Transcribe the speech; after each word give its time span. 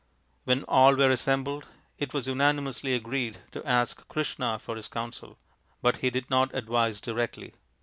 When 0.45 0.63
all 0.63 0.95
were 0.95 1.11
assembled, 1.11 1.67
it 1.99 2.11
was 2.11 2.25
unanimously 2.27 2.95
agreed 2.95 3.37
to 3.51 3.63
ask 3.67 4.07
Krishna 4.07 4.57
for 4.57 4.75
his 4.75 4.87
counsel. 4.87 5.37
But 5.79 5.97
he 5.97 6.09
did 6.09 6.27
not 6.27 6.55
advise 6.55 6.99
directly. 6.99 7.53